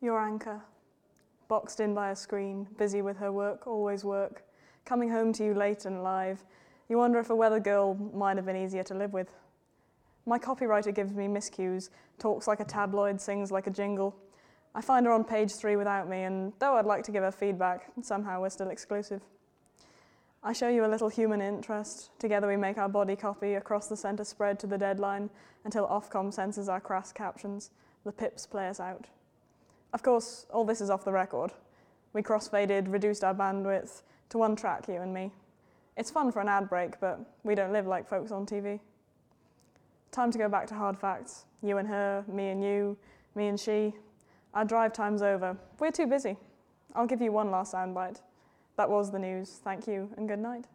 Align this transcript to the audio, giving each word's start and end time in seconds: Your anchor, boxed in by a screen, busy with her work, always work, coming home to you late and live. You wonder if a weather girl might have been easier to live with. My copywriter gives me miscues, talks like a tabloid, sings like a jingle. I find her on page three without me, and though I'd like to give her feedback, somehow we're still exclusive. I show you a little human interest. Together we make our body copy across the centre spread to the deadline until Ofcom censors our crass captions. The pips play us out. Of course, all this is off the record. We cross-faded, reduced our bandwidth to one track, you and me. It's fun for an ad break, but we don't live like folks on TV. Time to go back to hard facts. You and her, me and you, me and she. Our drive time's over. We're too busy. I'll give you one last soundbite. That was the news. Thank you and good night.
Your 0.00 0.20
anchor, 0.20 0.60
boxed 1.48 1.80
in 1.80 1.92
by 1.92 2.10
a 2.10 2.16
screen, 2.16 2.68
busy 2.78 3.02
with 3.02 3.16
her 3.16 3.32
work, 3.32 3.66
always 3.66 4.04
work, 4.04 4.44
coming 4.84 5.10
home 5.10 5.32
to 5.32 5.44
you 5.44 5.54
late 5.54 5.86
and 5.86 6.04
live. 6.04 6.44
You 6.88 6.98
wonder 6.98 7.18
if 7.18 7.30
a 7.30 7.34
weather 7.34 7.58
girl 7.58 7.94
might 8.14 8.36
have 8.36 8.46
been 8.46 8.56
easier 8.56 8.84
to 8.84 8.94
live 8.94 9.12
with. 9.12 9.34
My 10.24 10.38
copywriter 10.38 10.94
gives 10.94 11.12
me 11.12 11.26
miscues, 11.26 11.90
talks 12.20 12.46
like 12.46 12.60
a 12.60 12.64
tabloid, 12.64 13.20
sings 13.20 13.50
like 13.50 13.66
a 13.66 13.70
jingle. 13.70 14.14
I 14.72 14.82
find 14.82 15.04
her 15.04 15.10
on 15.10 15.24
page 15.24 15.56
three 15.56 15.74
without 15.74 16.08
me, 16.08 16.22
and 16.22 16.52
though 16.60 16.76
I'd 16.76 16.86
like 16.86 17.02
to 17.04 17.12
give 17.12 17.24
her 17.24 17.32
feedback, 17.32 17.90
somehow 18.00 18.40
we're 18.40 18.50
still 18.50 18.70
exclusive. 18.70 19.22
I 20.44 20.52
show 20.52 20.68
you 20.68 20.84
a 20.84 20.86
little 20.86 21.08
human 21.08 21.40
interest. 21.40 22.10
Together 22.20 22.46
we 22.46 22.56
make 22.56 22.78
our 22.78 22.88
body 22.88 23.16
copy 23.16 23.54
across 23.54 23.88
the 23.88 23.96
centre 23.96 24.22
spread 24.22 24.60
to 24.60 24.68
the 24.68 24.78
deadline 24.78 25.30
until 25.64 25.88
Ofcom 25.88 26.32
censors 26.32 26.68
our 26.68 26.80
crass 26.80 27.10
captions. 27.10 27.72
The 28.04 28.12
pips 28.12 28.46
play 28.46 28.68
us 28.68 28.78
out. 28.78 29.08
Of 29.92 30.02
course, 30.02 30.46
all 30.52 30.64
this 30.64 30.80
is 30.80 30.90
off 30.90 31.04
the 31.04 31.12
record. 31.12 31.52
We 32.12 32.22
cross-faded, 32.22 32.88
reduced 32.88 33.24
our 33.24 33.34
bandwidth 33.34 34.02
to 34.30 34.38
one 34.38 34.56
track, 34.56 34.88
you 34.88 34.96
and 34.96 35.12
me. 35.12 35.32
It's 35.96 36.10
fun 36.10 36.30
for 36.30 36.40
an 36.40 36.48
ad 36.48 36.68
break, 36.68 37.00
but 37.00 37.20
we 37.42 37.54
don't 37.54 37.72
live 37.72 37.86
like 37.86 38.08
folks 38.08 38.30
on 38.30 38.46
TV. 38.46 38.80
Time 40.12 40.30
to 40.30 40.38
go 40.38 40.48
back 40.48 40.66
to 40.68 40.74
hard 40.74 40.96
facts. 40.96 41.44
You 41.62 41.78
and 41.78 41.88
her, 41.88 42.24
me 42.28 42.48
and 42.48 42.62
you, 42.62 42.96
me 43.34 43.48
and 43.48 43.58
she. 43.58 43.94
Our 44.54 44.64
drive 44.64 44.92
time's 44.92 45.22
over. 45.22 45.56
We're 45.78 45.90
too 45.90 46.06
busy. 46.06 46.36
I'll 46.94 47.06
give 47.06 47.20
you 47.20 47.32
one 47.32 47.50
last 47.50 47.74
soundbite. 47.74 48.20
That 48.76 48.88
was 48.88 49.10
the 49.10 49.18
news. 49.18 49.60
Thank 49.62 49.86
you 49.86 50.10
and 50.16 50.28
good 50.28 50.38
night. 50.38 50.66